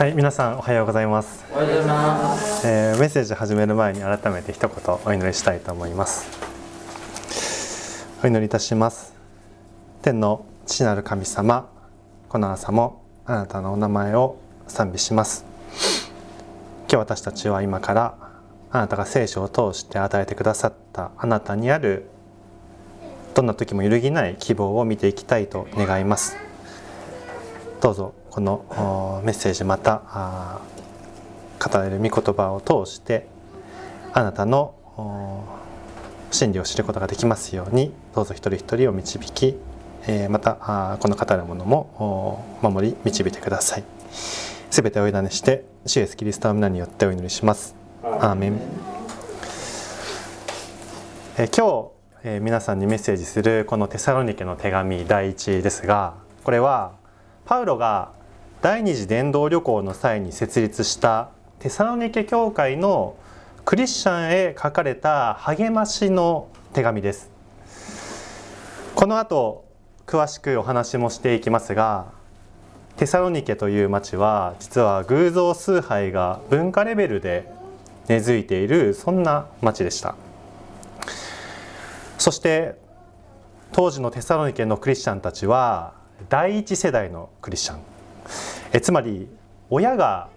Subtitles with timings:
[0.00, 1.44] はい、皆さんおはようございます。
[1.52, 2.66] おはようございます。
[2.66, 6.26] えーメッセージ始める前に改めて一言お祈りしたいと思います。
[8.24, 9.12] お祈りいたします。
[10.00, 11.68] 天の父なる神様、
[12.30, 15.44] この朝もあなたのお名前を賛美します。
[16.88, 18.14] 今日私たちは今から
[18.70, 22.08] あなたが聖書を通して与えてくださったあなたにある
[23.34, 26.38] どんな時も揺るぎない希望を見ていきたいと願います。
[27.82, 30.60] どうぞこのおメッセージまた
[31.58, 33.26] 語られる御言葉を通して
[34.12, 35.44] あなたのお
[36.30, 39.56] 真理を知ることができますようにどうぞ一人一人を導き、
[40.06, 43.84] えーまたあーこの語るものもお守り導いてください。
[44.70, 47.74] すべてお委ねして主イエスキリストの皆によってお祈りします。
[48.04, 48.60] アーメン。
[51.36, 51.90] えー今
[52.22, 56.92] 日、えー皆さんにメッセージするこのテサロニケの手紙第一ですがこれは
[57.44, 58.12] パウロが
[58.62, 61.30] 第二次伝道旅行の際に設立した
[61.60, 63.16] テサロニケ教会の
[63.64, 67.30] クリスチャンへ書かれた励ましの手紙です。
[68.94, 69.64] この後
[70.06, 72.12] 詳しくお話もしていきますが
[72.98, 77.50] テサロニケという町は実は偶像崇拝が文化レベルで
[78.08, 80.16] 根付いているそんな町でした。
[82.18, 82.74] そして
[83.72, 85.94] 当時のテサロニケのクリスチャンたちは
[86.28, 87.99] 第一世代のクリスチャン。
[88.72, 89.28] えつまり
[89.68, 90.28] 親が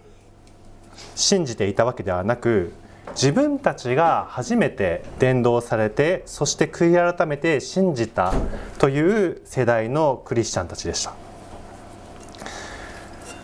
[1.16, 2.74] 信じていたわけではなく
[3.12, 8.34] 自分たちが初めて伝道されてそして悔い改めて信じた
[8.80, 11.14] という世代のクリスチャンたちでした。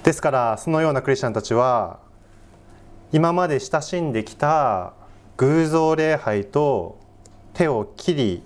[0.03, 1.99] ですからそのようなクリスチャンたちは
[3.11, 4.93] 今まで親しんできた
[5.37, 6.99] 偶像礼拝と
[7.53, 8.43] 手を切り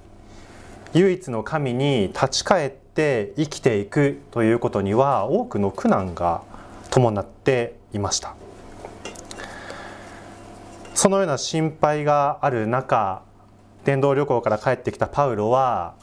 [0.94, 6.42] 唯一の神に立ち返って生きていくということには多くの苦難が
[6.90, 8.36] 伴っていました。
[10.94, 13.24] そのような心配がある中
[13.84, 15.96] 伝道旅行から帰ってきたパウロは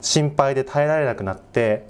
[0.00, 1.86] 心配で耐えられなくなって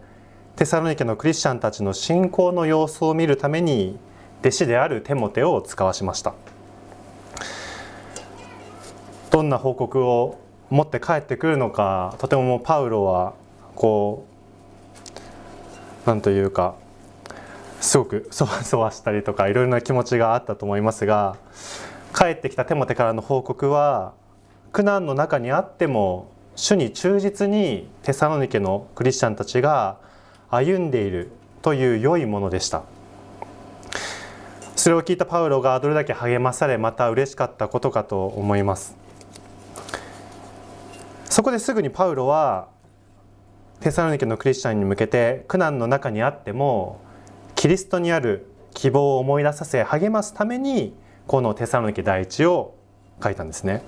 [0.56, 3.98] テサロニケのクリスチャンたちの信仰の様子を見るために
[4.40, 6.34] 弟子であるテモテを使わしました。
[9.30, 10.38] どんな報告を
[10.70, 13.34] 持って帰ってくるのかとてもパウロは
[13.74, 14.26] こ
[16.04, 16.74] うなんというか
[17.80, 21.36] すごく そわそわしたりとかいろいろな気持ちがあったと思いますが
[22.14, 24.12] 帰ってきたテモテからの報告は
[24.72, 29.96] 苦難の中にあっても主に忠実にテサロニケのクリスチャンたちが
[30.50, 31.30] 歩んでいる
[31.62, 32.82] という良いものでした。
[34.76, 38.96] それを聞いたパウロがどれだけ励まされまた嬉しかったことかと思います。
[41.24, 42.68] そこですぐにパウロは
[43.80, 47.00] テサロニケのクリスチャンに向けて苦難の中にあっても
[47.54, 50.94] キリストにある希望を思い出させ励ますために
[51.26, 52.74] このテサロニケ第一を
[53.22, 53.82] 書いたんですね。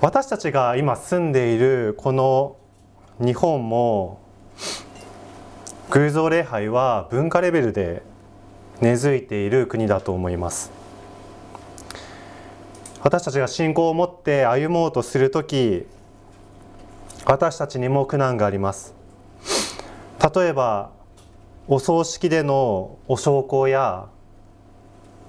[0.00, 2.56] 私たちが今住んでいるこの
[3.18, 4.20] 日本も
[5.90, 8.02] 偶像礼拝は文化レベルで
[8.80, 10.70] 根付いている国だと思います。
[13.02, 15.86] 私たちが信仰を持って歩もうとする時
[17.26, 18.94] 私たちにも苦難があります。
[20.34, 20.90] 例えば
[21.68, 24.08] お葬式でのお焼香や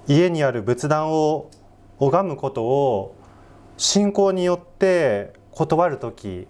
[0.06, 1.50] 家にある仏壇を
[1.98, 3.16] 拝むことを
[3.78, 6.46] 信仰によって断る時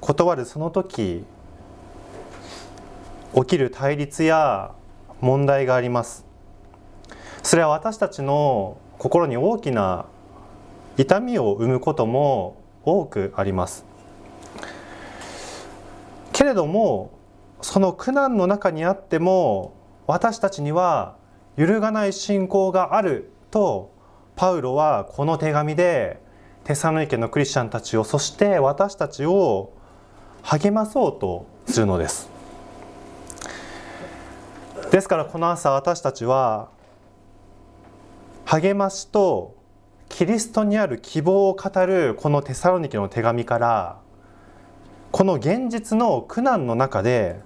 [0.00, 1.24] 断るその時
[3.34, 4.72] 起きる対立や
[5.20, 6.24] 問題があります。
[7.42, 10.06] それは私たちの心に大きな
[10.96, 13.89] 痛みを生むことも多くあります。
[16.40, 17.10] けれども
[17.60, 19.74] その苦難の中にあっても
[20.06, 21.18] 私たちには
[21.58, 23.92] 揺るがない信仰があると
[24.36, 26.18] パウロはこの手紙で
[26.64, 29.74] テサロニケのクリスチャンたちをそして私たちを
[30.40, 32.30] 励まそうとするのです。
[34.90, 36.70] ですからこの朝私たちは
[38.46, 39.58] 励ましと
[40.08, 43.99] キリストにある希望を語るこのテサロニケの手紙から
[45.12, 47.40] この現実の苦難の中で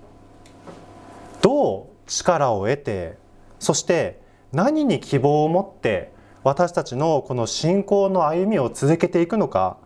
[1.41, 3.17] どう力を得て
[3.59, 4.21] そして
[4.53, 6.13] 何に希望を持って
[6.43, 9.79] 私たちのこの信仰の歩みを続けていくのか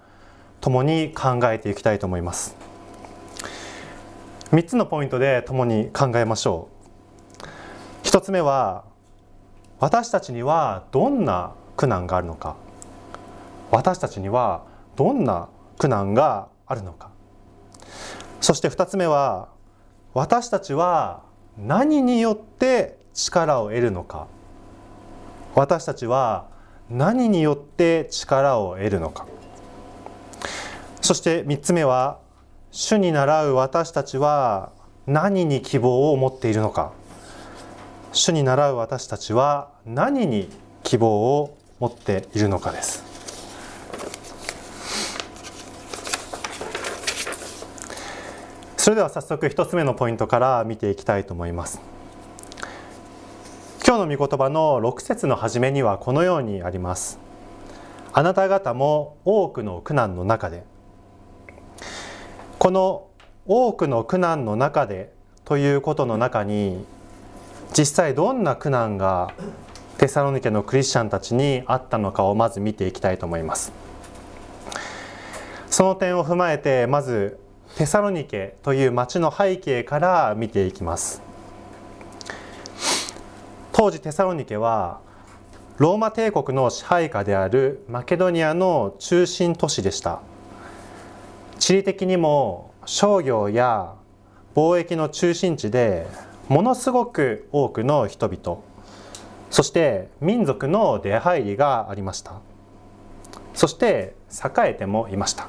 [0.61, 2.57] 共に考えていきたいと思います。
[4.51, 6.69] 3つのポイントで共に考えましょ
[8.05, 8.07] う。
[8.07, 8.85] 1つ目は
[9.79, 12.57] 私たちにはどんな苦難があるのか。
[13.71, 14.65] 私たちには
[14.97, 15.49] どんな
[15.79, 17.11] 苦難があるのか。
[18.49, 19.51] そして2つ目は
[20.15, 21.23] 私たちは
[21.59, 24.27] 何によって力を得るのか。
[25.55, 26.47] 私たちは
[26.89, 29.27] 何によって力を得るのか。
[31.03, 32.21] そして3つ目は
[32.71, 34.73] 主に倣う私たちは
[35.07, 36.93] 何に希望を持っているのか。
[38.13, 40.49] 主に倣う私たちは何に
[40.85, 43.08] 希望を持っているのかです。
[48.89, 51.79] それでは早速1つ目のポイントから見ていきたいと思います。
[53.87, 57.19] 今日の御言葉の6節の初めにはこのようにあります。
[58.15, 60.65] あなた方も多くの苦難の中で
[62.59, 63.09] この
[63.45, 65.13] 多くの苦難の中で
[65.45, 66.83] ということの中に
[67.77, 69.35] 実際どんな苦難が
[69.99, 73.71] テサロニケのクリスチャンたちにあったのかをまず見ていきたいと思います。
[75.69, 77.39] その点を踏まえてまず
[77.79, 81.23] テサロニケという町の背景から見ていきます。
[83.71, 84.99] 当時テサロニケは
[85.77, 90.19] ローマ帝国の支配下であるマケドニアの中心都市でした。
[91.61, 93.95] 地理的にも商業や
[94.57, 96.09] 貿易の中心地で
[96.49, 98.61] ものすごく多くの人々
[99.51, 102.41] そして民族の出入りがありました。
[103.55, 105.47] そして栄えてもいました。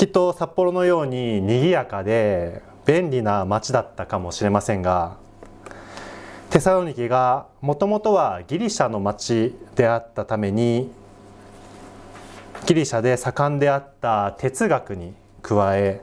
[0.00, 5.18] きっと札幌のように賑やかで便利な町だったかもしれませんが
[6.48, 10.90] テサロニキがもともとはギリシャの町であったために
[12.64, 15.12] ギリシャで盛んであった哲学に
[15.42, 16.00] 加え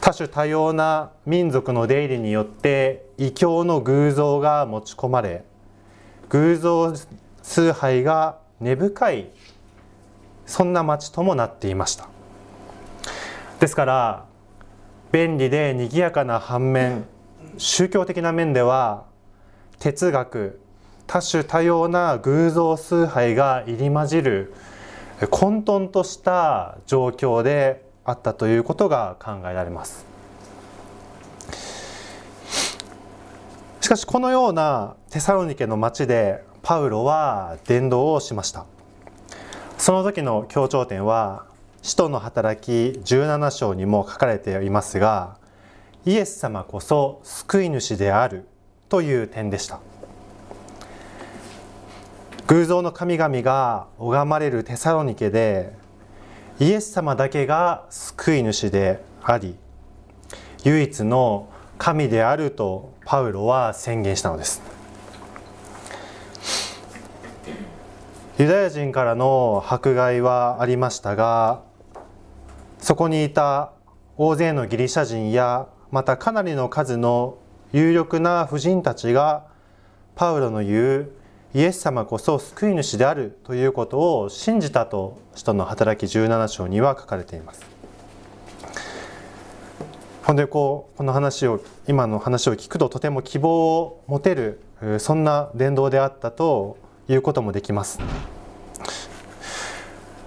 [0.00, 5.44] 多種多様な民族の出入りによって異教の偶像が持ち込まれ
[6.28, 6.92] 偶像
[7.40, 9.30] 崇拝が根深い
[10.44, 12.13] そんな町ともなっていました。
[13.64, 14.26] ですから
[15.10, 17.06] 便利で賑やかな反面
[17.56, 19.06] 宗教的な面では
[19.78, 20.60] 哲学
[21.06, 24.52] 多種多様な偶像崇拝が入り混じる
[25.30, 30.04] 混沌とした状況であったということが考えられます。
[33.80, 38.66] しかしこのようなテサロニケの町でパウロは伝道をしました。
[39.78, 41.53] その時の強調点は
[41.84, 45.36] 使徒の働き17章にも書かれていますが
[46.06, 48.48] イエス様こそ救い主である
[48.88, 49.80] という点でした。
[52.46, 55.74] 偶像の神々が拝まれるテサロニケで
[56.58, 59.54] イエス様だけが救い主であり
[60.64, 64.62] 唯一の神であるとパウロは宣言したのです。
[68.38, 71.73] ユダヤ人からの迫害はありましたが
[72.84, 73.72] そこにいた
[74.18, 77.38] 大勢のギリシャ人やまたかなりの数の
[77.72, 79.46] 有力な婦人たちが
[80.16, 81.10] パウロの言う
[81.54, 87.64] イエス様こそ救い主であるということを信じたと使徒の働き17章には書かれています。
[90.24, 94.60] ほんでこうこの話を今の話を聞くととても希望を持てる
[94.98, 96.76] そんな伝道であったと
[97.08, 97.98] いうこともできます。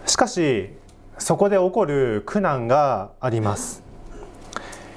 [0.07, 0.71] しかし
[1.19, 3.83] そこで起こる苦難があります。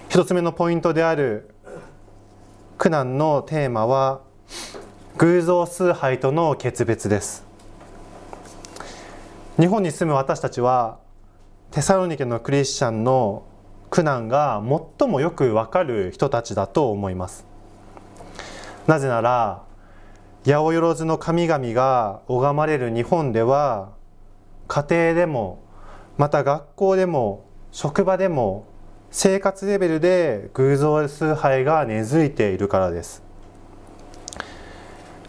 [0.08, 1.54] 一つ目のポイントである
[2.78, 4.20] 苦難のテーマは
[5.16, 7.44] 偶像崇拝との決別です。
[9.58, 10.98] 日本に住む私たちは
[11.70, 13.44] テサロニケのクリスチャンの
[13.90, 14.62] 苦難が
[14.98, 17.44] 最もよくわかる人たちだと思います。
[18.86, 19.62] なぜなら
[20.44, 23.90] 八百万の神々が拝まれる日本では
[24.68, 25.58] 家庭でも
[26.20, 28.66] また学校でも職場でも
[29.10, 33.22] 生活レベルで偶像崇拝が根付いているからです。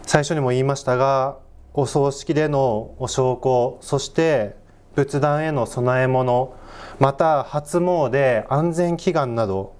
[0.02, 1.38] 最初にも言いましたが
[1.72, 4.54] お葬式でのお焼香そして
[4.94, 6.54] 仏壇への供え物
[6.98, 9.74] また初詣安全祈願など。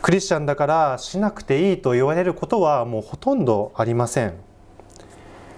[0.00, 4.45] クリスチャンだからしなくていいと言われることはもうほとんどありません。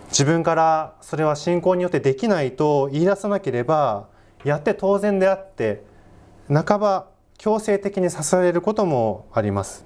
[0.09, 4.09] 自分からそれは信仰によってできないと言い出さなければ
[4.45, 5.85] やって当然であって
[6.49, 9.85] 半ば強制的にさせられることもあります。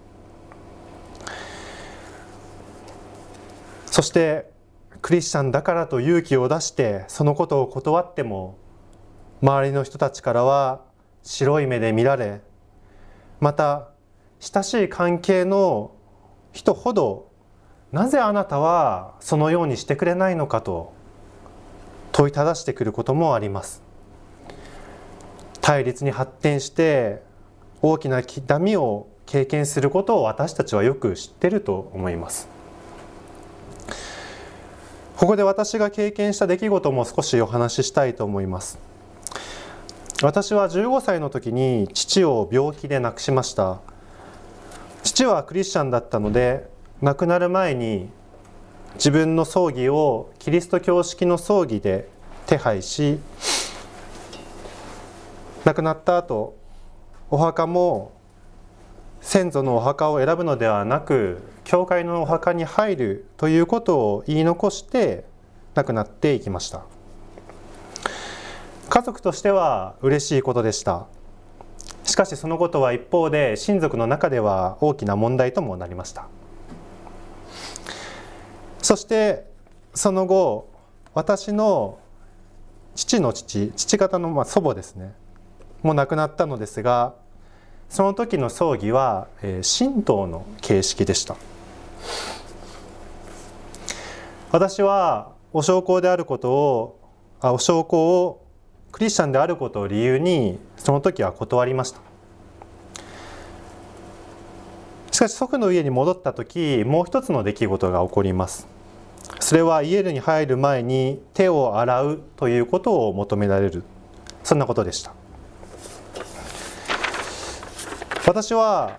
[3.86, 4.50] そして
[5.02, 8.56] クリスチャンだからと勇気を出してそのことを断っても
[9.42, 10.80] 周りの人たちからは
[11.22, 12.40] 白い目で見られ
[13.40, 13.88] また
[14.40, 15.92] 親しい関係の
[16.52, 17.31] 人ほど
[17.92, 20.94] なぜあなたはそのようにしてくれないのかと
[22.10, 23.82] 問いただしてくることもあります。
[25.60, 27.22] 対立に発展して
[27.82, 32.48] 大きな痛みを経験することを私たちはよく知ってると思います。
[35.18, 38.78] ここで私が経験した出来事も少しお話ししたいと思います。
[40.22, 43.80] 私は15歳の時に父を病気で亡くしました。
[45.02, 46.71] 父はクリスチャンだったので
[47.02, 48.08] 亡くなる前に
[48.94, 52.08] 自分の葬儀をキリスト教式の葬儀で
[52.46, 53.18] 手配し
[55.64, 56.56] 亡くなった後
[57.28, 58.12] お墓も
[59.20, 65.24] 先祖のお墓を選ぶのではなく教会のお墓に入るということを言い残して
[65.74, 66.82] 亡くなっていきました。
[68.88, 71.06] 家族としては嬉しいことでした。
[72.04, 76.28] しかしそのことは一方で親族の中では大きな問題ともなりました。
[78.80, 79.46] そして
[79.94, 80.70] その後
[81.14, 81.98] 私の
[82.94, 85.14] 父の父父方のまあ祖母ですね
[85.82, 87.14] もう亡くなったのですが
[87.92, 91.36] その時の葬儀は、え、神道の形式でした。
[94.50, 97.00] 私はお焼香であることを
[97.38, 98.46] あお焼香を
[98.92, 102.00] クリスチャンであることを理由にその時は断りました。
[105.12, 108.66] しかし祖父の家に戻った時もう一つの出来事が起こります。
[109.40, 113.84] それは家に入る前に手を洗うということを求められる。
[114.42, 115.12] そんなことでした。
[118.26, 118.98] 私は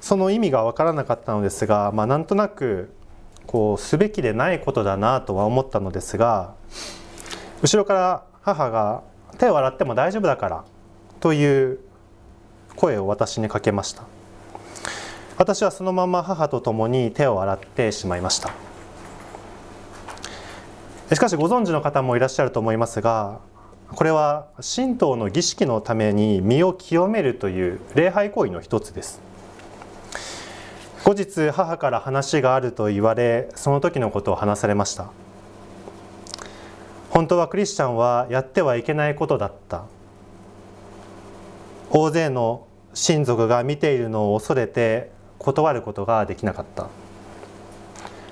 [0.00, 2.94] その意味が分からなかったのですが、まあ、なんとなく
[3.46, 6.54] こうすべきでないことだなとは思ったのですが
[7.62, 9.02] 後ろから母が
[9.38, 10.64] 「手を洗っても大丈夫だから」
[11.18, 11.80] という
[12.76, 14.17] 声を私にかけました。
[15.38, 18.52] 私はそのまま母と共に手を洗ってしまいました。
[21.14, 23.38] しかしご存知の方もいらっしゃると思いますが
[23.94, 29.22] これは神道の儀式のために身を清めるという礼拝行為の一つです。
[31.04, 35.06] 後日母から話があると言われその時のことを話されました。
[37.10, 39.84] 本当はクリスチャンはやってはいけないことだった。
[41.90, 46.88] 大勢の親族が見ているのを恐れて断ることができなかった。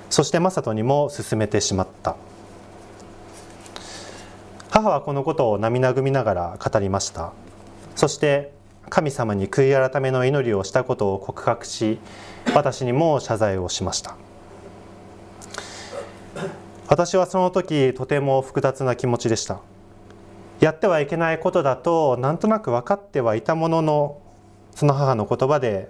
[0.09, 2.15] そして雅人にも勧めてしまった。
[4.69, 7.31] 母はこのことを涙ぐみながら語りました。
[7.95, 8.53] そして
[8.89, 11.99] 神様に悔い改めの祈りをしたことを告白し
[12.53, 14.15] 私にも謝罪をしました。
[16.87, 19.59] 私はその時とても複雑な気持ちでした。
[20.59, 24.21] やってはいけないことだとなんとなく分かってはいたものの
[24.73, 25.89] その母の言葉で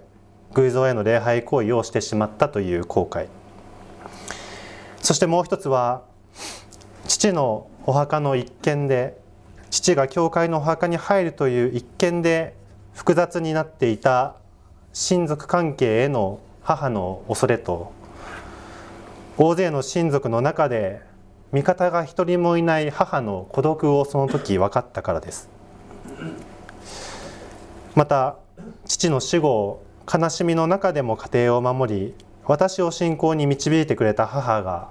[0.54, 3.28] 偶像への礼拝行為をしてしまったという後悔。
[5.02, 6.02] そしてもう一つは
[7.06, 9.18] 父のお墓の一件で
[9.70, 12.54] 父が教会のお墓に入るという一件で
[12.94, 14.34] 複雑になっていた
[14.92, 17.92] 親族関係への母の恐れと
[19.36, 21.00] 大勢の親族の中で
[21.52, 25.48] 味方が一人もいない母の孤独をその時分かったからです。
[27.94, 28.36] また
[28.84, 32.14] 父の死後悲しみの中でも家庭を守り
[32.46, 34.88] 私を信仰に導いてくれた母が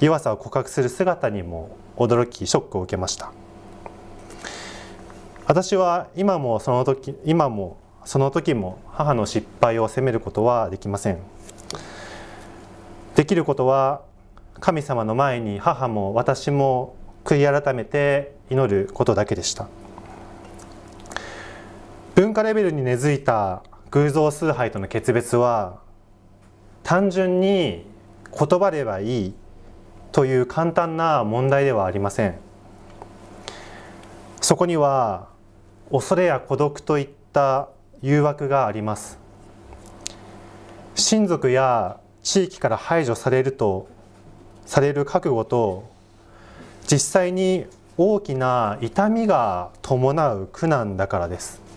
[0.00, 3.30] 弱さを告白する姿にも驚きショックを受けました。
[5.46, 11.18] 私は今もその時今もその時も母の失敗を責めることはできません。
[13.16, 14.02] できることは
[14.60, 19.68] 神様の前に母も私も悔い改めて祈ることだけでした。
[22.14, 25.80] 文化レベルに根付いた偶像崇拝との決別は
[26.82, 27.86] 単純に
[28.30, 29.34] 断ればいい
[30.12, 32.38] という簡単な問題ではありません。
[34.40, 35.28] そこには
[35.90, 37.68] 恐れや孤独といった
[38.02, 39.18] 誘惑があります。
[40.94, 43.88] 親族や地域から排除されると
[44.66, 45.88] される覚悟と
[46.86, 47.66] 実際に
[47.96, 51.67] 大きな痛みが伴う苦難だからです。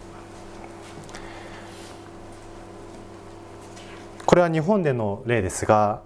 [4.31, 6.01] これは日本での例ですが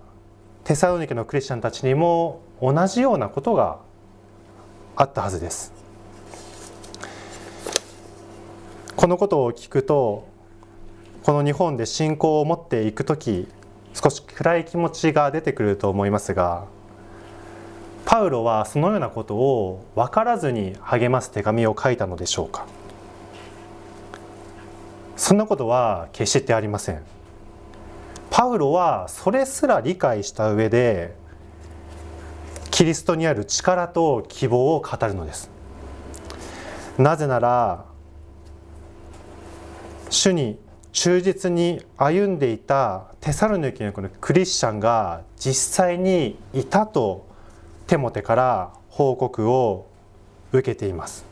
[0.63, 3.77] テサロニケのクリスチャンたちにも同じようなことが
[4.95, 5.71] あったはずです。
[8.95, 10.27] このことを聞くと
[11.21, 13.47] この日本で信仰を持っていく時
[13.93, 16.65] 少し暗い気持ちが出てくると思いますが
[18.05, 22.65] パウロはそのようなことを分からずに励ます手紙を書いたのでしょうか。
[25.15, 27.03] そんなことは決してありません。
[28.37, 31.15] パウロはそれすら理解した上で
[32.69, 35.49] キリストにある力と希望を語るのです。
[36.97, 37.85] なぜなら
[40.09, 40.59] 主に
[40.91, 47.25] 忠実に歩んでいたテサロニケのこのクリスチャンが実際にいたと
[47.87, 49.87] テモテから報告を
[50.51, 51.23] 受けています。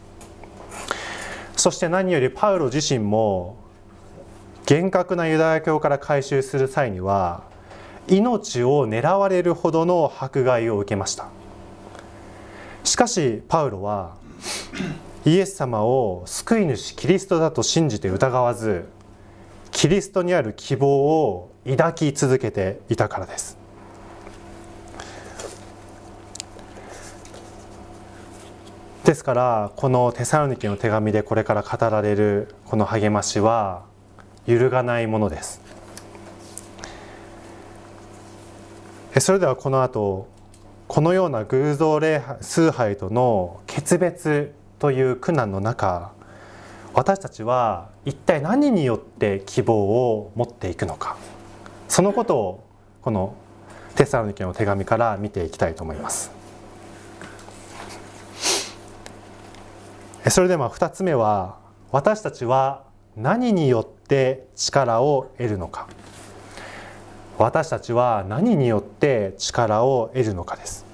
[1.58, 3.58] そして何よりパウロ自身も
[4.66, 7.44] 厳格なユダヤ教から改宗する際には
[8.08, 11.28] 命を狙われるほどの迫害を受けました。
[12.84, 14.16] しかしパウロは
[15.26, 18.86] イエス様を救い主キリストだと信じて疑わず
[19.72, 23.58] キリストにある希望を抱き続けていたからです。
[29.06, 33.84] ですからこのテサロニケの手紙でこれから語られるこの励ましは
[34.46, 35.62] 揺るがないものです。
[39.20, 40.28] それではこの後
[40.88, 46.12] このような偶像礼拝崇拝との決別という苦難の中
[46.94, 51.16] 私たちは一体何によって希望を持っていくのか？
[51.88, 52.64] そのことを
[53.02, 53.36] この
[53.96, 56.32] テサロニケの手紙から見ていきたいと思います。
[60.30, 61.58] それでは2つ目は
[61.92, 62.84] 私たちは
[63.16, 65.88] 何によって力を得るのか。
[67.38, 70.86] 私たちは何によって力を得るのかです。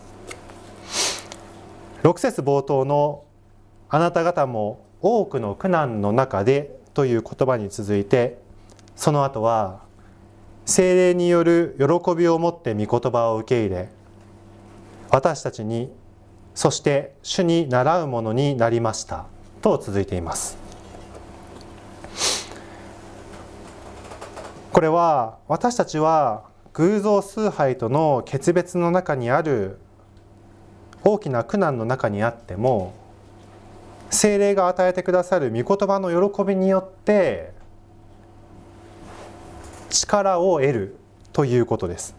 [2.04, 3.24] 6節冒頭の
[3.90, 8.38] あなた方も多くの苦難の中でという言葉に続いて
[8.96, 9.82] その後は
[10.66, 13.90] 精霊による喜びを持って御言葉を受け入れ
[15.10, 15.92] 私たちに
[16.54, 19.26] そして主に習うものになりました
[19.62, 20.69] と続いています。
[24.72, 29.80] これは私たちは偶像崇拝との決別の中にある
[31.04, 32.94] 大きな苦難の中にあっても
[34.12, 37.52] 精霊が与えてくださる御言葉の喜びによって
[39.90, 40.96] 力を得る
[41.34, 42.16] ということです。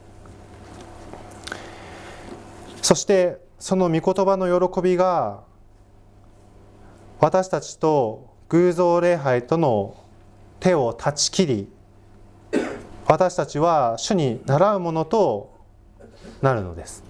[2.82, 5.42] そしてその御言葉の喜びが
[7.20, 9.94] 私たちと偶像礼拝との
[10.58, 11.68] 手を断ち切り
[13.10, 15.52] 私たちは主に習うものと
[16.42, 17.02] なるのです。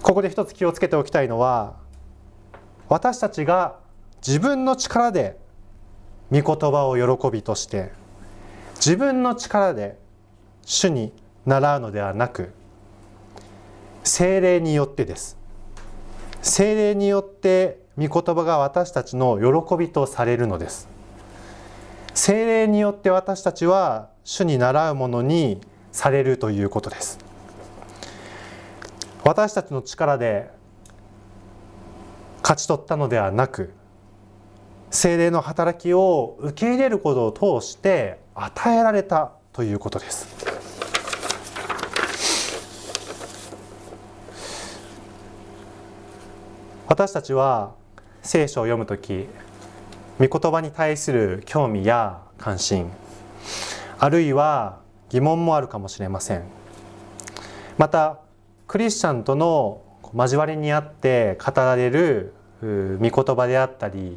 [0.00, 1.76] ここで一つ気をつけておきたいのは
[2.88, 3.76] 私たちが
[4.26, 5.38] 自分の力で
[6.30, 7.92] 御言葉を喜びとして
[8.76, 9.98] 自分の力で
[10.64, 11.12] 主に
[11.44, 12.54] 習うのではなく
[14.02, 15.36] 精霊によってです。
[16.40, 20.91] 精霊によって御言葉が私たちの喜びとされるのです。
[22.14, 25.60] 精霊によって私たちは主に習うものに
[25.92, 27.18] されるということです。
[29.24, 30.50] 私たちの力で
[32.42, 33.72] 勝ち取ったのではなく
[34.90, 40.26] 精霊の働きを受け入れることを通して与えられたということです。
[46.88, 47.72] 私たちは
[48.22, 49.26] 聖書を読む時
[50.22, 52.88] 御言葉に対する興味や関心。
[53.98, 56.44] あるいは疑問もあるかもしれません。
[57.76, 58.20] また
[58.68, 59.82] クリスチャンとの
[60.14, 64.16] 交わりにあって語られる御言葉であったり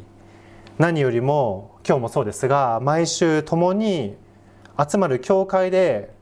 [0.78, 4.14] 何よりも今日もそうですが毎週共に
[4.78, 6.12] 集まる教会で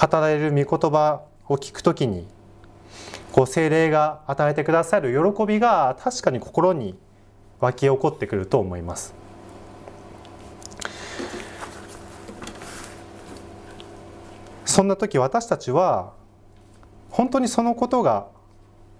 [0.00, 2.28] 語られる御言葉を聞くときに
[3.32, 6.96] こう精霊が与えてくださる喜びが確かに心に
[7.60, 9.14] 湧き起こってくると思います。
[14.64, 16.12] そんな時私たちは
[17.10, 18.28] 本当にそのことが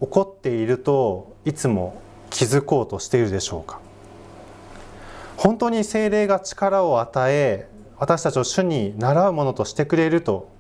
[0.01, 3.81] 起こっているといつも気づこうとしているでしょうか
[5.37, 10.51] 本当に精霊が力を与え私たちを主に習うものとしてくれると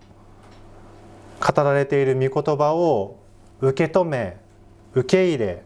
[1.40, 3.18] 語られている御言葉を
[3.60, 4.36] 受け止め
[4.94, 5.62] 受け入れ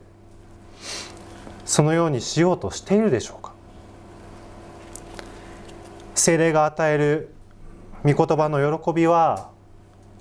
[1.73, 3.55] そのようにしようとしているでしょうか？
[6.15, 7.35] 精霊が与える
[8.05, 9.49] 御言葉の喜びは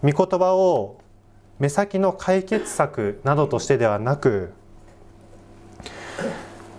[0.01, 1.01] 御言葉を
[1.59, 4.53] 目先の解決策などとしてではなく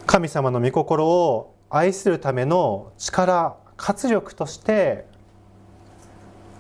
[0.07, 5.05] 神様の御心を愛するための力活力として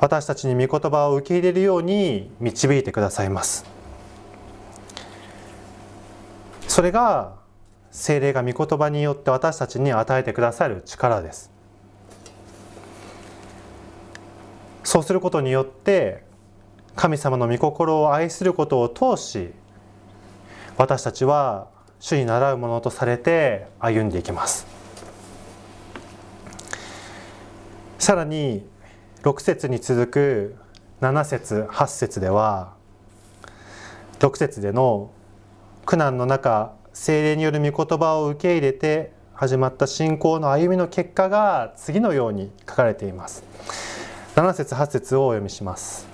[0.01, 3.64] 私たちに御言葉を受け入れるように導いてくださいます。
[6.68, 7.40] それが
[7.93, 11.53] 精霊が御言葉によって私たちに与えてくださる力です。
[14.83, 16.25] そうすることによって
[16.97, 19.53] 神様の御心を愛することを通し
[20.77, 21.69] 私たちは
[22.01, 24.67] 主に習うものとされて歩んでいきます。
[27.99, 28.67] さらに
[29.23, 30.57] 6節に続く
[31.01, 32.75] 7節8節では
[34.19, 35.11] 6節での
[35.85, 36.73] 苦難の中
[37.05, 43.43] 精霊による御言葉を受け入れて始まった信仰の歩みの結果が次のように書かれています。
[44.37, 46.07] 7節8節をお読みします。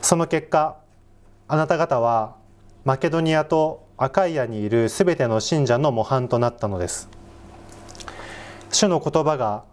[0.00, 0.78] その結果
[1.48, 2.36] あなた方は
[2.86, 7.10] マケドニアとアカイアにいるすべての信者の模範となったのです。
[8.70, 9.64] 主の言葉が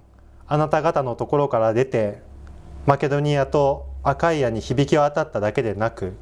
[0.46, 2.22] あなた方のところから出て
[2.86, 6.15] マケドニアとアカイアに響き渡っただけでなく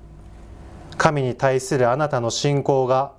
[1.00, 3.14] 神に対するあなたの信仰が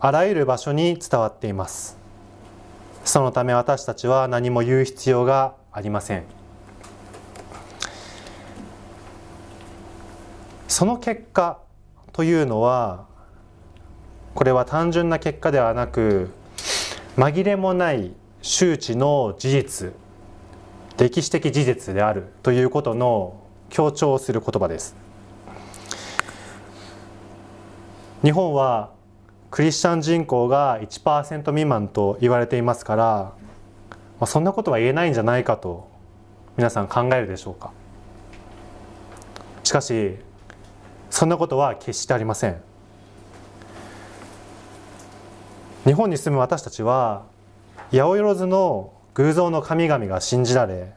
[0.00, 1.96] あらゆる場所に伝わっています。
[3.04, 6.24] そのため私たちは何も言う必要がありません。
[10.66, 11.60] その結果
[12.12, 13.06] というのは
[14.34, 16.30] これは単純な結果ではなく
[17.16, 19.92] 紛れもない周知の事実
[20.98, 23.40] 歴史的事実であるということの
[23.70, 25.05] 強調する言葉です。
[28.26, 28.90] 日本は
[29.52, 33.36] クリスチャン人口が1%未満と言われていますから、ま
[34.22, 35.88] あ、そんなことは言えないんじゃないかと
[36.56, 37.70] 皆さん考えるでしょうか。
[39.62, 40.16] しかし
[41.08, 42.60] そんなことは決してありません。
[45.84, 47.26] 日本に住む私たちは
[47.92, 50.94] 八百万の偶像の神々が信じられ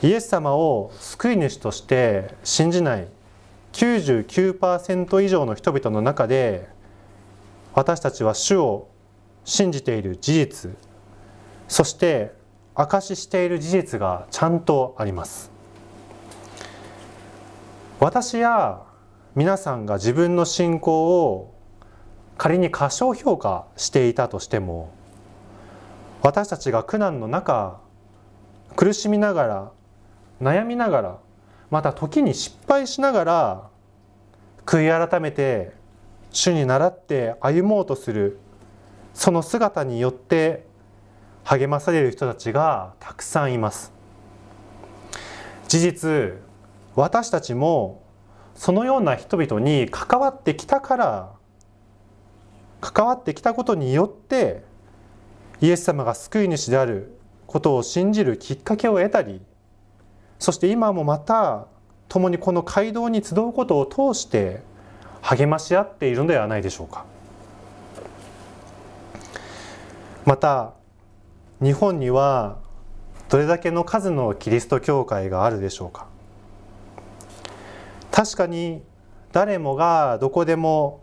[0.00, 3.08] イエス様を救い主として信じない
[3.74, 6.68] 99%以上の人々の中で
[7.74, 8.88] 私たちは主を
[9.44, 10.70] 信じている事実
[11.66, 12.32] そして
[12.76, 15.50] 証ししている事実がちゃんとあります。
[18.00, 18.82] 私や
[19.34, 21.54] 皆さんが自分の信仰を
[22.36, 24.92] 仮に過小評価していたとしても
[26.22, 27.80] 私たちが苦難の中
[28.76, 29.72] 苦しみながら
[30.42, 31.18] 悩みながら
[31.74, 33.70] また時に失敗しながら
[34.64, 35.72] 悔い改めて
[36.30, 38.38] 主に倣って歩もうとする
[39.12, 40.66] その姿によって
[41.42, 43.92] 励まされる人たちがたくさんいます。
[45.66, 46.34] 事実
[46.94, 48.04] 私たちも
[48.54, 51.32] そのような人々に関わってきたから
[52.80, 54.62] 関わってきたことによって
[55.60, 59.40] イエス様が救い主であることを信じるきっかけを得たり
[60.38, 61.66] そして今もまた
[62.08, 64.62] 共にこの街道に集うことを通して
[65.22, 67.04] 励まし合っているのではないでしょうか。
[70.24, 70.72] また
[71.62, 72.58] 日本には
[73.28, 76.06] どれだけの数のキリスト教会があるでしょうか。
[78.10, 78.82] 確かに
[79.32, 81.00] 誰もがどこでも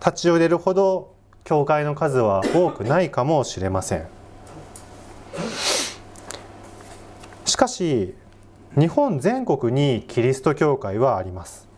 [0.00, 4.06] 立ち寄れるほど教会の数は多くないかもしれません。
[7.44, 8.14] しかし
[8.78, 11.68] 日本全国にキリスト教会はあります。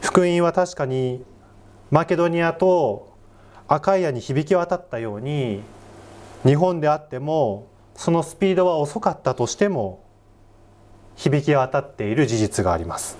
[0.00, 1.24] 福音は確かに
[1.90, 3.16] マケドニアと
[3.66, 5.62] アカイアに響き渡ったように
[6.44, 10.04] 日本であってもそのスピードは遅かったとしても
[11.16, 13.18] 響き渡っている事実があります。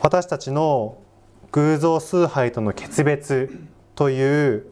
[0.00, 0.98] 私たちの
[1.52, 3.56] 偶像崇拝との決別
[3.94, 4.66] という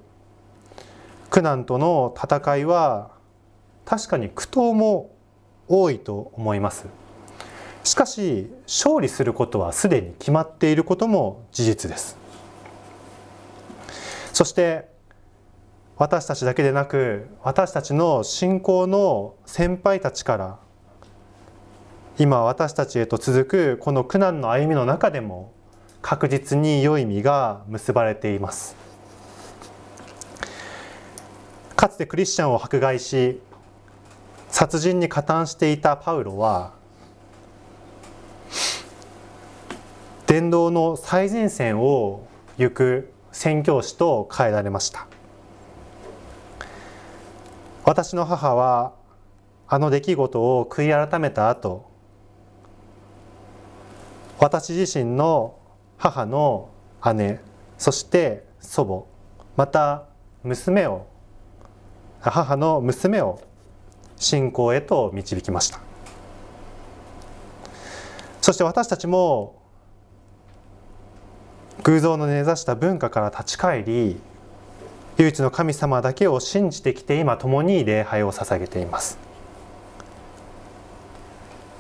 [1.31, 3.13] 苦難との戦いは
[3.85, 5.11] 確かに苦闘も
[5.69, 6.87] 多いと思います。
[7.85, 12.17] しかし勝利することはすでに決まっていることも事実です。
[14.33, 14.89] そして
[15.97, 20.59] 私たちだけでなく私たちの信仰の先輩たちから
[22.19, 25.53] 今私たちへと続くこの苦難の歩みの中でも
[26.03, 28.77] 確実に良い実が結ばれています。
[31.77, 33.41] かつてクリスチャンを迫害し
[34.53, 36.75] 殺人に加担していたパウロは
[40.27, 45.09] 伝道の最前線を行く宣教師と変えられました。
[47.85, 48.93] 私の母は
[49.67, 51.91] あの出来事を悔い改めた後
[54.39, 55.59] 私自身の
[55.97, 56.69] 母の
[57.15, 57.41] 姉
[57.79, 59.05] そして祖母
[59.57, 60.05] また
[60.45, 61.07] 娘を
[62.21, 63.41] 母の娘を
[64.23, 65.81] 信仰へと導きました。
[68.41, 69.61] そして私たちも
[71.83, 74.21] 偶像の根ざした文化から立ち返り
[75.19, 79.19] 唯一の神様だけを信じてきて今共に礼拝を捧げています。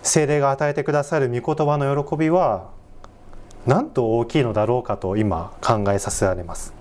[0.03, 2.71] 精霊が与えてくださる御言葉の喜びは
[3.67, 6.75] なんと大きいのだろうかと今考えさせられます。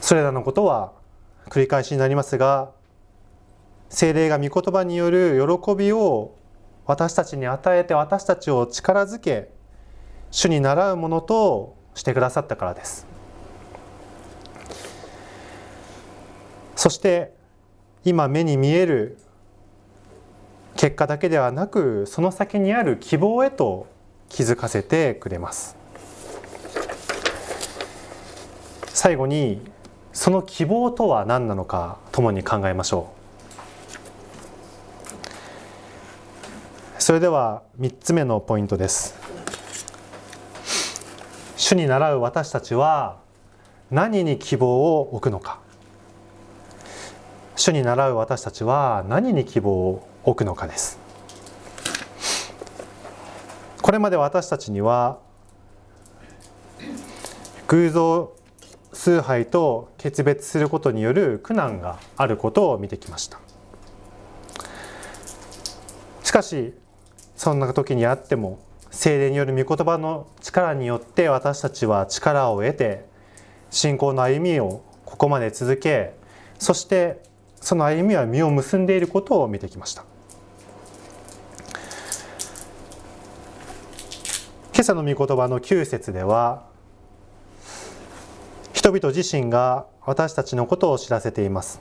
[0.00, 0.92] それらのことは
[1.48, 2.72] 繰り返しになりますが
[3.88, 6.34] 精霊が御言葉による喜びを
[6.86, 9.50] 私たちに与えて私たちを力づけ
[10.30, 13.06] 主に習うものとしてくださったからです。
[16.74, 17.32] そして
[18.04, 19.18] 今目に見える
[20.76, 23.86] 結果だけではなくその先にある希望へと
[24.28, 25.76] 気づかせてくれます。
[28.88, 29.60] 最後に
[30.16, 33.12] その希望とは何なのか共に考えましょ
[36.98, 37.02] う。
[37.02, 39.14] それでは3つ目のポイントです。
[41.58, 43.18] 主に習う私たちは
[43.90, 45.58] 何に希望を置くのか。
[47.54, 50.98] 主に習う私たちは何に希望を置くのかです。
[53.82, 55.18] これまで私たちには
[57.68, 58.32] 偶像
[58.96, 63.38] 崇拝と決別することによる苦難があることを見てきました。
[66.22, 66.72] しかし
[67.36, 68.58] そんな時にあっても
[68.90, 73.04] 聖霊による御言葉の力によって私たちは力を得て
[73.70, 76.14] 信仰の歩みをここまで続け
[76.58, 77.22] そして
[77.60, 80.04] その歩みは実を結んでいることを見てきました。
[84.72, 86.75] 今朝の御言葉の9節では
[88.86, 91.80] 人々自身が私たちのことを知らせています。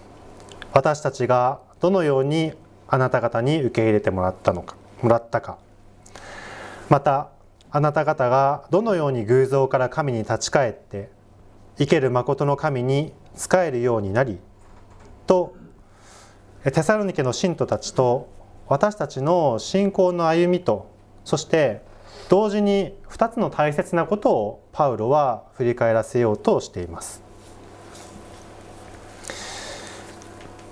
[0.74, 2.54] 私たちがどのように
[2.88, 5.60] あなた方に受け入れてもらったのかもらったか。
[6.90, 7.30] また
[7.70, 11.12] あなた方がどのように偶像から神に立ち返って
[11.78, 14.40] 生ける誠の神に仕えるようになり
[15.28, 15.56] と
[16.64, 18.32] テサロニケの信徒たちと
[18.66, 20.90] 私たちの信仰の歩みと
[21.24, 21.84] そして
[22.30, 27.22] 同時に2つの大切なことをパウロは振り返らせようとしています。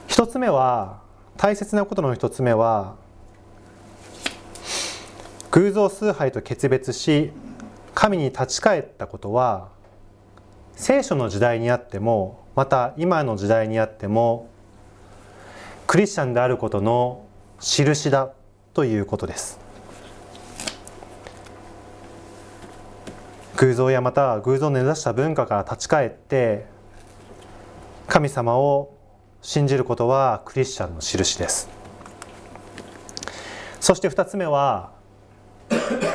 [0.07, 1.01] 1つ目は
[1.37, 2.95] 大切なことの1つ目は
[5.51, 7.31] 偶像崇拝と決別し
[7.93, 9.69] 神に立ち返ったことは
[10.75, 14.49] 聖書の時代にあってもまた今の時代にあっても
[15.87, 17.25] クリスチャンであることの
[17.59, 18.31] 印だ
[18.73, 19.62] ということです。
[23.63, 26.65] 偶像やまた偶像を根ざした文化から立ち返って
[28.07, 28.93] 神様を
[29.41, 31.69] 信じることはクリスチャンの印です。
[33.79, 34.91] そして2つ目は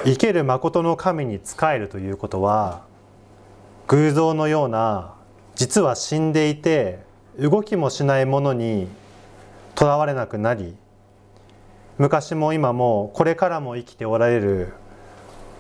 [0.05, 2.83] 生ける誠の神に仕えるということは
[3.87, 5.15] 偶像のような
[5.55, 6.99] 実は死んでいて
[7.39, 8.89] 動きもしないものに
[9.75, 10.77] とらわれなくなり
[11.97, 14.75] 昔も今もこれからも生きておられる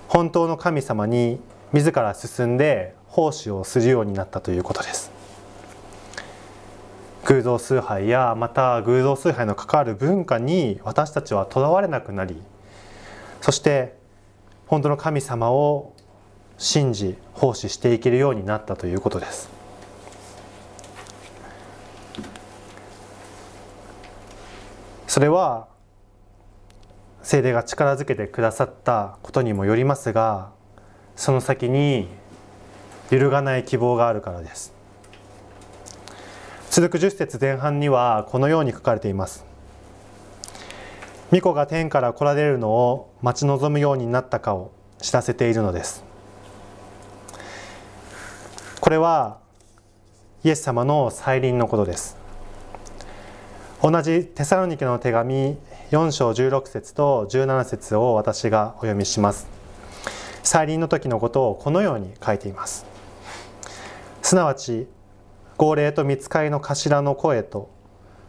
[0.08, 1.40] 本当の神様に
[1.72, 5.10] 自ら進んで奉仕をするようになったということです。
[7.24, 12.40] 偶像崇拝やまた偶像崇拝の関わる文化に私たちはとらわれなくなり
[13.42, 13.98] そして
[14.66, 15.92] 本当の神様を
[16.56, 19.50] 信じ奉仕していけるようになったということです。
[25.06, 25.68] それは
[27.22, 30.50] 聖霊が力づけてくださったことにもよりますが
[31.18, 32.06] その先に
[33.10, 34.72] 揺るがない希望があるからです。
[36.70, 39.44] 続く10節前半にはこのように書かれています。
[41.30, 44.70] 巫女が天から来られるのを待ち望むようになったかを
[45.02, 46.04] 知らせているのです。
[48.80, 49.38] これは
[50.44, 52.16] イエス様の再臨のことです。
[53.82, 55.58] 同じテサロニケの手紙
[55.90, 59.57] 4章16節と17節を私がお読みします。
[60.48, 62.86] 再臨の時のことをこのように書いています。
[64.22, 64.86] すなわち
[65.58, 67.68] 号令と見つかりの頭の声と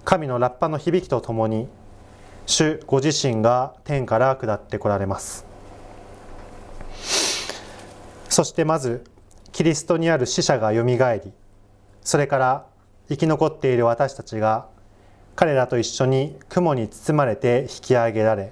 [0.03, 1.69] 神のラッパの響きとともに
[2.45, 5.45] 主ご自身が天から下ってこられます。
[8.27, 9.05] そしてまず
[9.53, 11.31] キリストにある死者がよみがえり
[12.01, 12.65] それから
[13.07, 14.67] 生き残っている私たちが
[15.37, 18.51] 彼らと一緒に雲に包まれて引き上げられ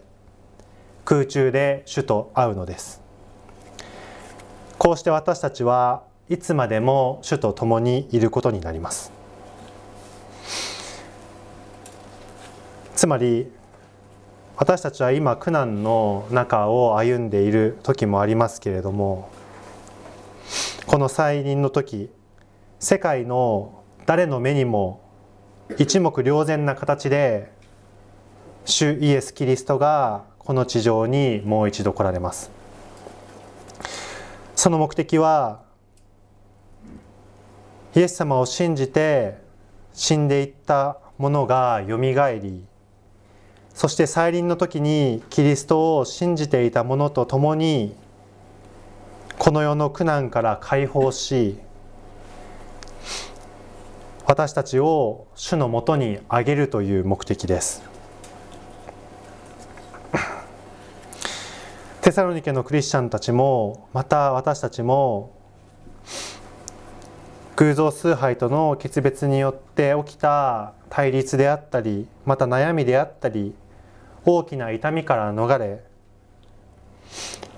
[1.03, 3.05] 空中で主と会うのです。
[4.77, 9.11] こうして私たちはいつまでも主と共にいることになります。
[12.95, 13.51] つまり
[14.55, 19.29] 私たちは今苦難の中を歩んでいる時もありますけれども
[20.87, 22.09] この再臨の時
[22.79, 25.01] 世界の誰の目にも
[25.77, 27.51] 一目瞭然な形で
[28.65, 32.56] 主イエス・キリストがこの地上にもう一度来られます。
[34.57, 35.61] その目的は
[37.95, 39.37] イエス様を信じて
[39.93, 42.65] 死んでいったものがよみがえり
[43.75, 47.95] そして再臨の時にキリストを信じていた者と共に
[49.37, 51.59] この世の苦難から解放し
[54.25, 57.86] 私たちを主のもとにあげるという目的です。
[62.17, 65.35] サロニケのクリスチャンたちもまた私たちも
[67.55, 73.53] 偶像崇拝との決別によって起きた対立であったりまた悩みであったり
[74.25, 75.83] 大きな痛みから逃れ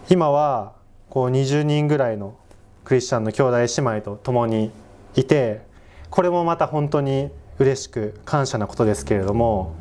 [0.09, 0.73] 今は
[1.09, 2.37] こう20人ぐらいの
[2.83, 4.71] クリスチャンの兄弟姉妹と共に
[5.15, 5.61] いて
[6.09, 9.73] これもまた本当に嬉しく感謝なことですけれども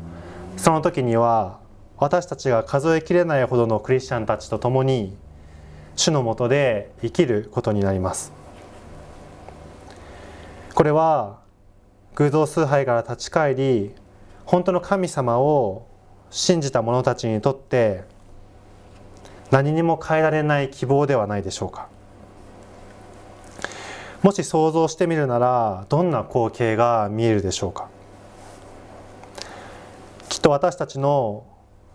[0.55, 1.59] その時には
[1.99, 5.17] 私たちが数えきれないほどのクリスチャンたちと共に
[5.97, 8.31] 主のもとで生きることになります。
[10.73, 11.39] これは
[12.15, 13.93] 偶像崇拝から立ち返り
[14.45, 15.87] 本当の神様を
[16.29, 18.03] 信じた者たちにとって
[19.51, 21.89] 何にも変えられない希望ではないでしょうか。
[24.21, 27.89] もし想像してみるならどんな光景が見えるでしょうか。
[30.29, 31.43] きっと私たちの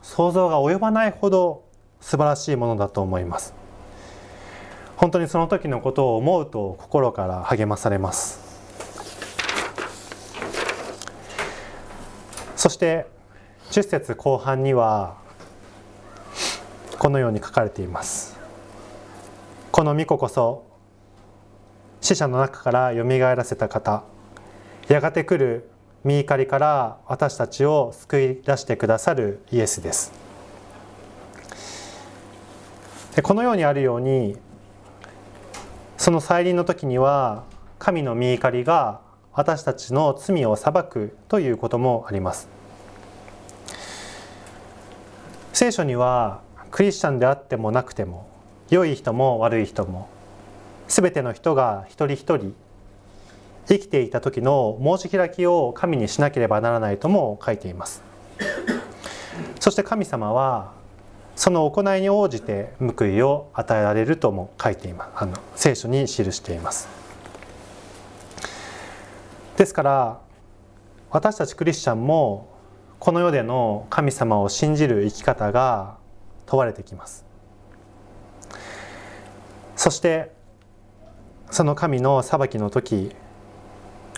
[0.04, 1.64] 想像が及ばないほど
[1.98, 3.54] 素晴らしいものだと思います。
[4.96, 8.38] 本当にその時のことを思うと心から励まされます。
[12.54, 13.06] そして
[13.70, 15.16] 10節後半には
[16.98, 18.38] このように書かれています。
[19.72, 20.66] この御子こそ
[22.02, 24.04] 死者の中からよみがえらせた方
[24.86, 25.70] やがて来る
[26.04, 30.12] 御怒りから私たちを救い出してくださるイエスです。
[33.16, 34.36] でこのようにあるように
[35.96, 37.44] その再臨の時には
[37.78, 39.00] 神の御怒りが
[39.32, 42.48] 私たちの罪を裁くということもあります。
[45.52, 48.28] 聖書にはクリスチャンであってもなくても
[48.68, 50.08] 良い人も悪い人も
[50.88, 52.54] 全ての人が一人一人
[53.66, 58.03] 生きていた時の申し開きを神にしなければならないとも書いています。
[59.61, 60.72] そして神様は
[61.37, 65.11] その行いに応じて報いを与えられるとも書いています。
[65.16, 66.88] あの聖書に記しています。
[69.57, 70.20] ですから
[71.11, 72.48] 私たちクリスチャンも
[72.98, 75.96] この世での神様を信じる生き方が
[76.46, 77.24] 問われてきます。
[79.77, 80.33] そして
[81.50, 83.14] その神の裁きの時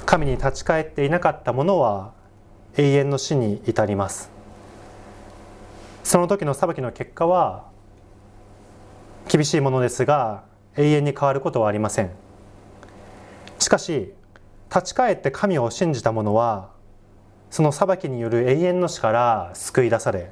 [0.06, 2.12] 神に立ち返っていなかった者は
[2.76, 4.30] 永遠の死に至ります。
[6.04, 7.66] その時の裁きの結果は
[9.28, 10.44] 厳しいものですが
[10.76, 12.10] 永遠に変わることはありません。
[13.58, 14.14] しかし
[14.70, 16.70] 立ち返って神を信じた者は
[17.50, 20.30] その裁きによる永遠の死から救い出され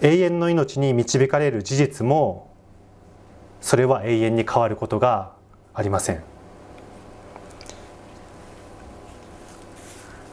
[0.00, 2.54] 永遠の命に導かれる事実も
[3.60, 5.32] それは永遠に変わることが
[5.74, 6.37] ありません。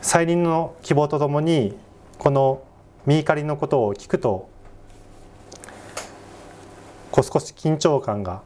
[0.05, 1.75] 再臨の希望とともに
[2.19, 2.61] この
[3.07, 4.47] 見怒りのことを聞くと
[7.09, 8.43] こう少し緊張感が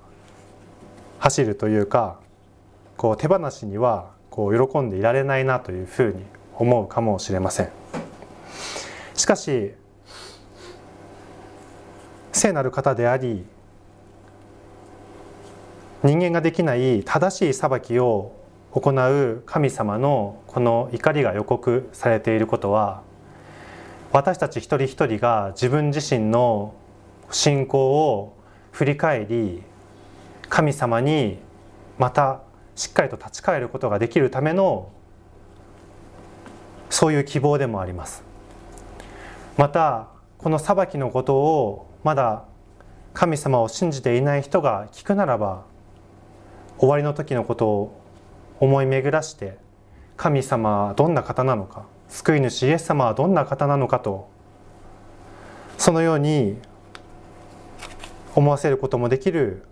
[1.20, 2.18] 走るというか
[2.96, 6.24] こう手放しにはこう喜んでいられないなというふうに
[6.56, 7.70] 思うかもしれません。
[9.14, 9.74] しかし
[12.32, 13.44] 聖なる方であり
[16.04, 18.39] 人間ができない正しい裁きを
[18.72, 23.02] 行う神様のこの怒りが予告されていることは
[24.12, 26.74] 私たち一人一人が自分自身の
[27.32, 28.36] 信仰を
[28.72, 29.64] 振り返り
[30.50, 31.38] 神様に
[31.98, 32.42] また
[32.76, 34.90] しっかりと立ち返ることができるための
[36.90, 38.24] そういう希望でもあります。
[39.58, 42.46] またこの裁きのことをまだ
[43.14, 45.66] 神様を信じていない人が聞くならば
[46.78, 47.99] 終わりの時のことを
[48.60, 49.58] 思い巡らして
[50.18, 54.30] 神様はどんな方なのか救い主イエス様はどんな方なのかと
[55.78, 56.58] そのように
[58.36, 59.64] 思わせることもできる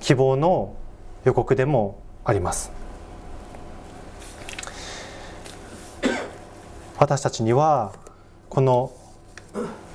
[0.00, 0.76] 希望の
[1.24, 2.70] 予告でもあります。
[6.98, 7.92] 私たちには
[8.48, 8.92] この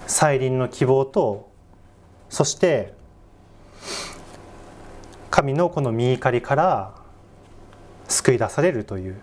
[0.05, 1.49] 再臨の希望と
[2.29, 2.93] そして
[5.31, 7.00] 神のこの見怒りから
[8.11, 9.15] 救い出されるという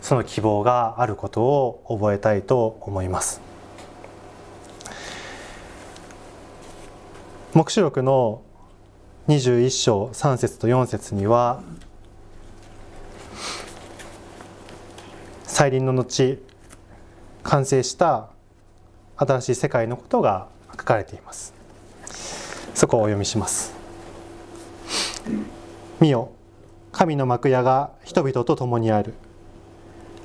[0.00, 3.40] その希望があることを覚えたいと思います。
[7.52, 8.42] 黙示録の
[9.28, 11.62] 21章3節と4節には
[15.44, 16.38] 再臨の後
[17.42, 18.28] 完成した
[19.16, 21.54] 新しい世界のことが書かれています。
[22.74, 23.74] そこをお読みします。
[25.98, 26.30] 見よ。
[26.96, 29.12] 神の幕屋が人々と共にある。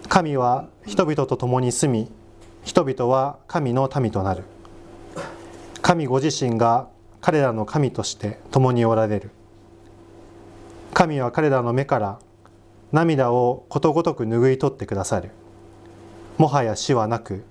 [0.07, 2.09] 神は人々と共に住み
[2.63, 4.45] 人々は神の民となる。
[5.81, 6.87] 神ご自身が
[7.19, 9.31] 彼らの神として共におられる。
[10.93, 12.19] 神は彼らの目から
[12.93, 15.31] 涙をことごとく拭い取ってくださる。
[16.37, 17.43] もはや死はなく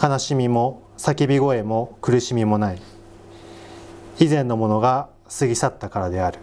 [0.00, 2.80] 悲しみも叫び声も苦しみもない。
[4.20, 6.38] 以前のものが過ぎ去ったからである。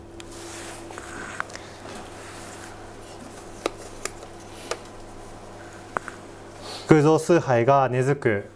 [6.96, 8.50] 偶像崇拝が根付く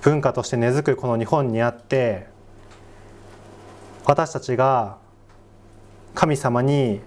[0.00, 2.26] 文化として根付くこの日本にあって
[4.06, 4.96] 私たちが
[6.14, 7.02] 神様に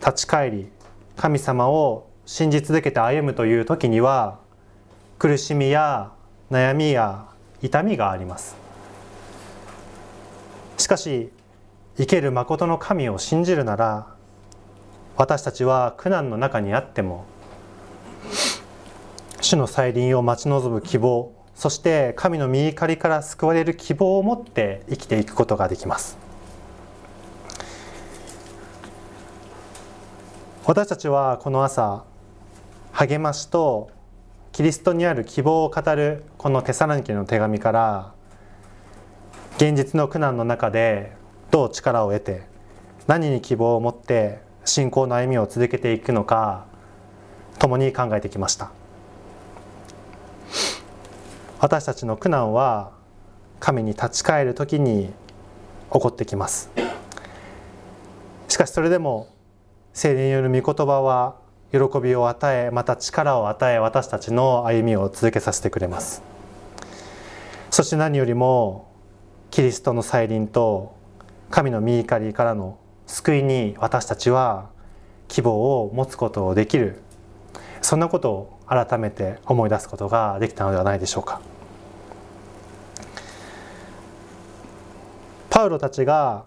[0.00, 0.68] 立ち返り
[1.16, 4.40] 神様を信じ続けて歩むという時には
[5.20, 6.10] 苦しみや
[6.50, 7.28] 悩みや
[7.62, 8.56] 痛みがあります。
[10.78, 11.30] しかし
[11.96, 14.08] 生ける誠の神を信じるなら
[15.16, 17.24] 私たちは苦難の中にあっても
[19.50, 26.16] 主の再臨を待ち望む希望そして神の御怒りから救われる希望を持って生きていくことができます。
[30.64, 32.04] 私たちはこの朝
[32.92, 33.90] 励ましと
[34.52, 38.14] キリストにある希望を語るこのテサラニケの手紙から
[39.56, 41.12] 現実の苦難の中で
[41.50, 42.42] どう力を得て
[43.08, 46.66] 何に希望を持って信仰の歩みを続けていくのか
[47.58, 48.70] 共に考えてきました。
[51.60, 52.92] 私たちの苦難は
[53.58, 55.12] 神に立ち返る時に
[55.92, 56.70] 起こってきます。
[58.48, 59.28] しかしそれでも
[59.92, 61.36] 聖霊による御言葉は
[61.70, 66.22] 喜びを与えまた力を与え私たちの歩みを続けさせてくれます。
[67.68, 68.90] そして何よりも
[69.50, 70.96] キリストの再臨と
[71.50, 74.70] 神の御怒りからの救いに私たちは
[75.28, 77.02] 希望を持つことをできる。
[77.82, 81.40] そんなことを改めて思い出すことができたのではないでしょうか。
[85.50, 86.44] パウロたちが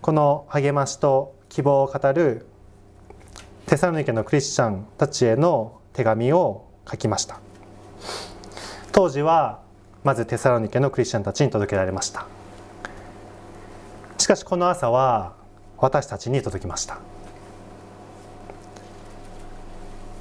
[0.00, 2.44] この励ましと希望を語る
[3.66, 7.38] テサロニケのクリスチャンたちへの手紙を書きました。
[8.90, 9.60] 当時は
[10.02, 12.26] まずテサロニケのクリスチャンたちに届けられました。
[14.18, 15.36] しかしこの朝は
[15.76, 16.98] 私たちに届きました。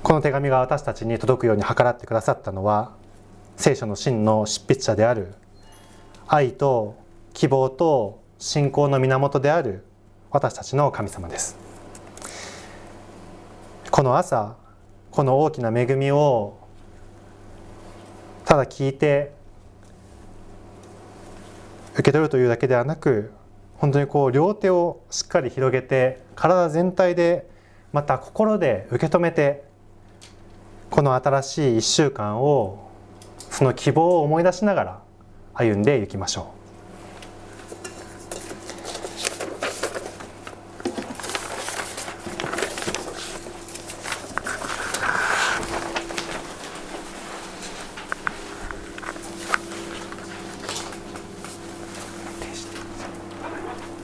[0.08, 2.94] この手紙が私たちに届くように計らってくださったのは
[3.58, 5.34] 聖書の真の執筆者である
[6.30, 6.96] 愛と
[7.34, 9.84] 希望と信仰の源である
[10.32, 11.58] 私たちの神様です。
[13.92, 14.56] この朝
[15.12, 16.58] この大きな恵みを
[18.46, 19.34] ただ聞いて
[21.96, 23.34] 受け取るというだけではなく
[23.76, 27.50] 本当にこう両手をしっかり広げて体全体で
[27.92, 29.67] また心で受け止めて
[30.90, 32.90] この新しい1週間を
[33.50, 35.02] その希望を思い出しながら
[35.54, 36.57] 歩んでいきましょう。